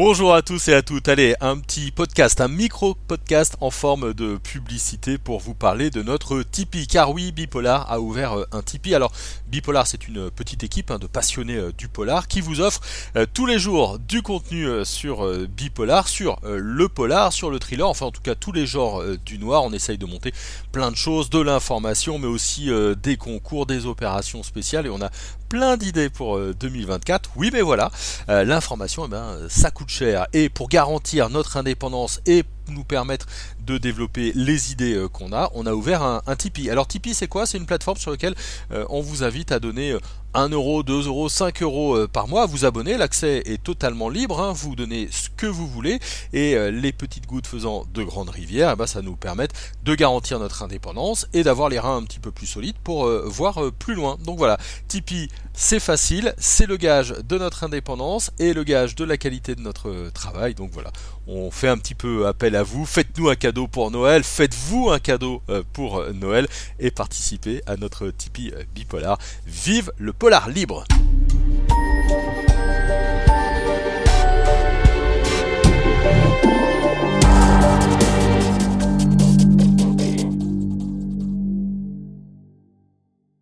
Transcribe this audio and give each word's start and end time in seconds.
Bonjour 0.00 0.32
à 0.32 0.42
tous 0.42 0.68
et 0.68 0.74
à 0.74 0.82
toutes. 0.82 1.08
Allez, 1.08 1.34
un 1.40 1.58
petit 1.58 1.90
podcast, 1.90 2.40
un 2.40 2.46
micro-podcast 2.46 3.56
en 3.60 3.72
forme 3.72 4.14
de 4.14 4.36
publicité 4.36 5.18
pour 5.18 5.40
vous 5.40 5.54
parler 5.54 5.90
de 5.90 6.04
notre 6.04 6.44
Tipeee. 6.44 6.86
Car 6.86 7.10
oui, 7.10 7.32
Bipolar 7.32 7.90
a 7.90 7.98
ouvert 7.98 8.38
euh, 8.38 8.46
un 8.52 8.62
Tipeee. 8.62 8.94
Alors, 8.94 9.10
Bipolar, 9.48 9.88
c'est 9.88 10.06
une 10.06 10.30
petite 10.30 10.62
équipe 10.62 10.92
hein, 10.92 11.00
de 11.00 11.08
passionnés 11.08 11.56
euh, 11.56 11.72
du 11.76 11.88
polar 11.88 12.28
qui 12.28 12.40
vous 12.40 12.60
offre 12.60 12.80
euh, 13.16 13.26
tous 13.34 13.44
les 13.44 13.58
jours 13.58 13.98
du 13.98 14.22
contenu 14.22 14.68
sur 14.84 15.28
Bipolar, 15.48 16.06
sur 16.06 16.38
le 16.44 16.88
polar, 16.88 17.32
sur 17.32 17.50
le 17.50 17.58
thriller, 17.58 17.88
enfin 17.88 18.06
en 18.06 18.12
tout 18.12 18.22
cas 18.22 18.36
tous 18.36 18.52
les 18.52 18.68
genres 18.68 19.02
du 19.26 19.38
noir. 19.38 19.64
On 19.64 19.72
essaye 19.72 19.98
de 19.98 20.06
monter 20.06 20.32
plein 20.70 20.92
de 20.92 20.96
choses, 20.96 21.28
de 21.28 21.40
l'information, 21.40 22.20
mais 22.20 22.28
aussi 22.28 22.70
des 23.02 23.16
concours, 23.16 23.66
des 23.66 23.86
opérations 23.86 24.44
spéciales 24.44 24.86
et 24.86 24.90
on 24.90 25.00
a 25.00 25.10
plein 25.48 25.76
d'idées 25.76 26.10
pour 26.10 26.38
2024. 26.38 27.30
Oui, 27.36 27.50
mais 27.52 27.62
voilà, 27.62 27.90
l'information, 28.28 29.06
eh 29.06 29.08
ben, 29.08 29.38
ça 29.48 29.70
coûte 29.70 29.87
Et 30.32 30.48
pour 30.48 30.68
garantir 30.68 31.30
notre 31.30 31.56
indépendance 31.56 32.20
et 32.26 32.44
nous 32.70 32.84
permettre 32.84 33.26
de 33.60 33.78
développer 33.78 34.32
les 34.34 34.72
idées 34.72 34.94
euh, 34.94 35.08
qu'on 35.08 35.32
a, 35.32 35.50
on 35.54 35.66
a 35.66 35.72
ouvert 35.72 36.02
un, 36.02 36.36
Tipeee. 36.36 36.70
Alors 36.70 36.86
Tipeee 36.86 37.14
c'est 37.14 37.28
quoi? 37.28 37.46
C'est 37.46 37.58
une 37.58 37.66
plateforme 37.66 37.98
sur 37.98 38.10
laquelle 38.10 38.34
euh, 38.72 38.84
on 38.88 39.00
vous 39.00 39.24
invite 39.24 39.52
à 39.52 39.58
donner 39.58 39.96
1 40.34 40.52
euh, 40.52 40.54
euro, 40.54 40.82
2 40.82 41.06
euros, 41.06 41.28
5 41.28 41.62
euros 41.62 42.06
par 42.08 42.28
mois 42.28 42.46
vous 42.46 42.64
abonner. 42.64 42.96
L'accès 42.96 43.42
est 43.46 43.62
totalement 43.62 44.08
libre, 44.08 44.40
hein. 44.40 44.52
vous 44.54 44.76
donnez 44.76 45.08
ce 45.10 45.28
que 45.30 45.46
vous 45.46 45.66
voulez 45.66 45.98
et 46.32 46.56
les 46.70 46.92
petites 46.92 47.26
gouttes 47.26 47.46
faisant 47.46 47.84
de 47.92 48.02
grandes 48.02 48.30
rivières, 48.30 48.70
eh 48.72 48.76
ben, 48.76 48.86
ça 48.86 49.02
nous 49.02 49.16
permet 49.16 49.48
de 49.84 49.94
garantir 49.94 50.38
notre 50.38 50.62
indépendance 50.62 51.26
et 51.32 51.42
d'avoir 51.42 51.68
les 51.68 51.78
reins 51.78 51.96
un 51.96 52.02
petit 52.02 52.20
peu 52.20 52.30
plus 52.30 52.46
solides 52.46 52.76
pour 52.82 53.08
voir 53.26 53.60
plus 53.78 53.94
loin. 53.94 54.18
Donc 54.24 54.38
voilà, 54.38 54.58
Tipeee 54.88 55.28
c'est 55.60 55.80
facile, 55.80 56.34
c'est 56.38 56.66
le 56.66 56.76
gage 56.76 57.14
de 57.28 57.36
notre 57.36 57.64
indépendance 57.64 58.30
et 58.38 58.52
le 58.52 58.62
gage 58.62 58.94
de 58.94 59.04
la 59.04 59.16
qualité 59.16 59.56
de 59.56 59.60
notre 59.60 60.08
travail. 60.10 60.54
Donc 60.54 60.70
voilà, 60.72 60.92
on 61.26 61.50
fait 61.50 61.66
un 61.66 61.76
petit 61.76 61.96
peu 61.96 62.28
appel 62.28 62.54
à 62.54 62.57
vous. 62.62 62.84
Faites-nous 62.84 63.28
un 63.28 63.36
cadeau 63.36 63.66
pour 63.66 63.90
Noël, 63.90 64.24
faites-vous 64.24 64.90
un 64.90 64.98
cadeau 64.98 65.42
euh, 65.48 65.62
pour 65.72 65.98
euh, 65.98 66.12
Noël 66.12 66.46
et 66.78 66.90
participez 66.90 67.62
à 67.66 67.76
notre 67.76 68.10
Tipeee 68.10 68.52
euh, 68.54 68.64
bipolar. 68.74 69.18
Vive 69.46 69.92
le 69.98 70.12
polar 70.12 70.48
libre! 70.48 70.84